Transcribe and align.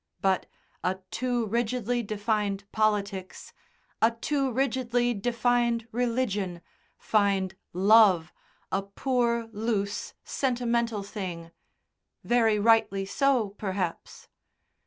But 0.19 0.47
a 0.83 0.95
too 1.11 1.45
rigidly 1.45 2.01
defined 2.01 2.63
politics, 2.71 3.53
a 4.01 4.09
too 4.09 4.51
rigidly 4.51 5.13
defined 5.13 5.87
religion 5.91 6.61
find 6.97 7.55
love 7.71 8.33
a 8.71 8.81
poor, 8.81 9.47
loose, 9.51 10.15
sentimental 10.23 11.03
thing 11.03 11.51
very 12.23 12.57
rightly 12.57 13.05
so, 13.05 13.49
perhaps. 13.49 14.27